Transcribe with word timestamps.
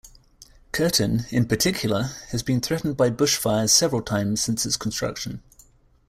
Curtin, 0.71 1.25
in 1.29 1.45
particular, 1.45 2.09
has 2.29 2.41
been 2.41 2.59
threatened 2.59 2.97
by 2.97 3.11
bushfires 3.11 3.69
several 3.69 4.01
times 4.01 4.41
since 4.41 4.65
its 4.65 4.75
construction. 4.75 5.43